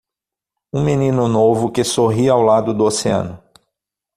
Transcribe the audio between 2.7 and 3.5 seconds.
do oceano.